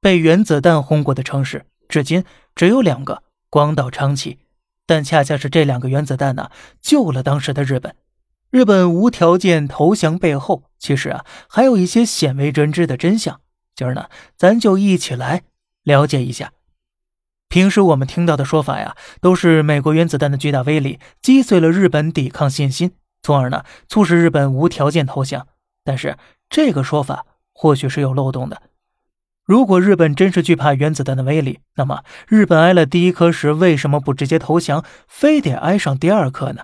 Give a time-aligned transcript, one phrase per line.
[0.00, 4.38] 被原子弹轰过的城市，至今只有两个：广岛、长崎。
[4.86, 7.94] 但恰恰是这两个原子弹呢，救了当时的日本。
[8.50, 13.40] 日本无条件投降背后，其实啊，还有一些鲜为人知的真相。
[13.76, 15.42] 今儿呢，咱就一起来
[15.84, 16.52] 了解一下。
[17.48, 22.92] 平时我们听到的说法呀，都是美国原子弹的巨大威力击碎了日本抵抗信心，
[23.22, 25.46] 从而呢，促使日本无条件投降。
[25.84, 26.16] 但是
[26.48, 28.62] 这个说法或许是有漏洞的。
[29.50, 36.62] 如果日本真是惧怕原子弹的威力，那么日本挨了第一颗时，为什么不直接投降，非得挨上第二颗呢？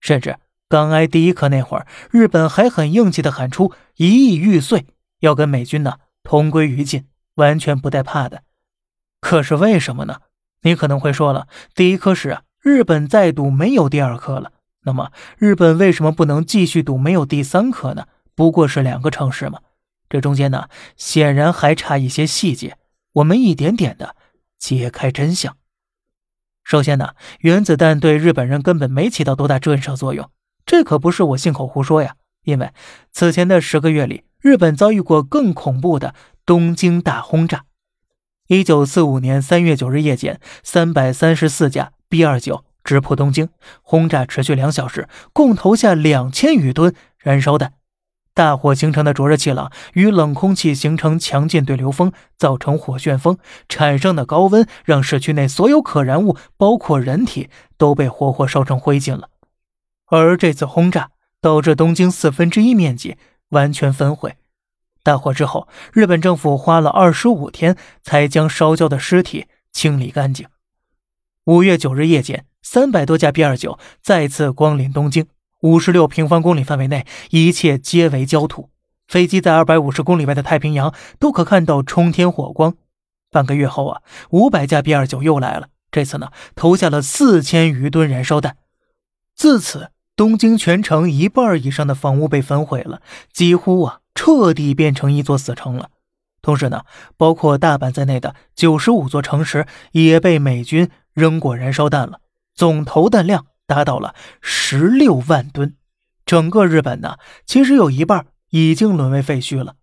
[0.00, 0.36] 甚至
[0.68, 4.86] 刚挨第一颗那会儿，日本还很硬气的喊出“一亿玉碎”，
[5.18, 8.42] 要跟美军呢同归于尽，完全不带怕的。
[9.20, 10.18] 可是为什么呢？
[10.62, 14.52] 你可能会说了，第一颗时啊，日本再赌没有第二颗了，
[14.84, 18.06] 那么日本为什么不能继续赌没有第三颗呢？
[18.36, 19.58] 不过是两个城市嘛。
[20.08, 22.76] 这中间呢，显然还差一些细节，
[23.14, 24.16] 我们一点点的
[24.58, 25.56] 揭开真相。
[26.64, 30.30] 首先呢，原子弹对日本人根本没起到多大震慑作用，
[30.66, 32.14] 这可不是我信口胡说呀。
[32.44, 32.72] 因为
[33.10, 36.14] 此前的十个月里，日本遭遇过更恐怖的
[36.46, 37.64] 东京大轰炸。
[38.48, 43.48] 一九四五年三月九日夜间，三百三十四架 B 二九直扑东京，
[43.82, 47.74] 轰炸持续两小时，共投下两千余吨燃烧弹。
[48.38, 53.36] 大火形成的灼热气浪与冷空气形成强劲对流风，造成火旋风
[53.68, 59.30] 产生的高温，让市区内所有可燃物，包括人体，都被活活烧成灰烬了。
[60.06, 63.16] 而这次轰炸导致东京四分之一面积
[63.48, 64.36] 完全焚毁。
[65.02, 70.46] 大火之后，日本政府花了二十五天才将烧焦的尸体清理干净。
[71.46, 75.26] 五月九日夜间，三百多架 B 二九再次光临东京。
[75.60, 78.70] 五十六平方公里范围内，一切皆为焦土。
[79.08, 82.74] 飞机在二百五十公里外的太平洋都可看到冲天火光。
[83.30, 88.56] 半个月后啊，五百架 B 二九又来了，这次呢，投下了四千余吨燃烧弹。
[89.34, 93.00] 自此，东京全城一半以上的房屋被焚毁了，
[93.32, 95.90] 几乎啊，彻底变成一座死城了。
[96.40, 96.82] 同时呢，
[97.16, 102.20] 包括大阪在内的九十五座城市也被美军扔过燃烧弹了，
[102.54, 103.46] 总投弹量。
[103.68, 105.76] 达到了十六万吨，
[106.26, 109.76] 整个日本呢，其实有一半已经沦为废墟了。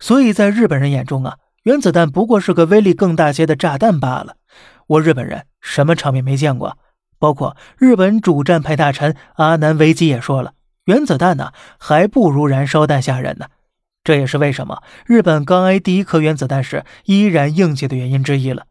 [0.00, 4.36] 所以在日本人眼中啊，原子弹不过是个威力更大些的炸弹罢了。
[4.86, 6.78] 我日本人什么场面没见过？
[7.18, 10.54] 包括日本主战派大臣阿南惟基也说了，
[10.86, 13.46] 原子弹呢还不如燃烧弹吓人呢。
[14.02, 18.66] 这也是为什么日本刚挨第一颗原子弹时依然硬气的原因之一了。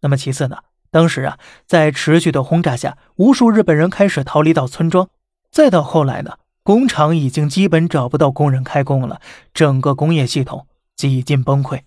[0.00, 0.58] 那么其次呢？
[0.92, 5.08] 当时啊，在持续的轰炸下，无数日本人开始逃离到村庄。
[5.50, 9.18] 再到后来呢，工厂已经基本找不到工人开工了，
[9.54, 11.80] 整个工业系统几近崩溃。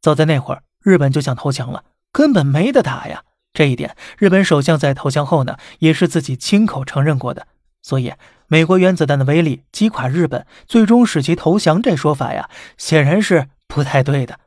[0.00, 3.24] 早在那会儿，日本就想投降了，根本没得打呀。
[3.52, 7.48] 这一点，日本首相在投降后呢，也是自己亲口承认过的。
[7.82, 8.14] 所以，
[8.46, 14.38] 美国原子弹的威力击垮日本，最终使其投降，这说法呀，显然是不太对的。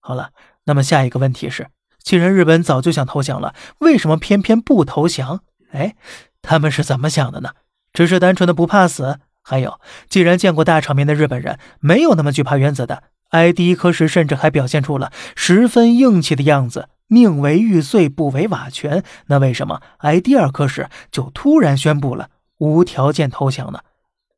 [0.00, 0.32] 好了，
[0.64, 1.68] 那么下一个问题是。
[2.06, 5.40] 既然日本早就想投降了，为什么偏偏不投降？
[5.72, 5.96] 哎，
[6.40, 7.50] 他们是怎么想的呢？
[7.92, 9.18] 只是单纯的不怕死？
[9.42, 23.80] 还有，既然见过大场面的日本人没有那么惧怕原子弹，挨第一颗时甚至还表现出了十分硬气的样子，宁为玉碎不为瓦全，那为什么挨第二颗时就突然宣布了无条件投降呢？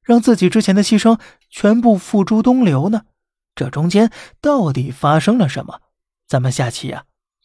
[0.03, 3.03] 让自己之前的牺牲全部付诸东流呢？
[3.55, 5.83] 这中间到底发生了什么？
[6.27, 7.05] 咱们下期呀。